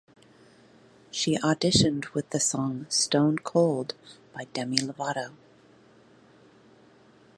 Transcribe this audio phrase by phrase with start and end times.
[1.11, 3.93] She auditioned with the song "Stone Cold"
[4.33, 5.31] by Demi Lovato.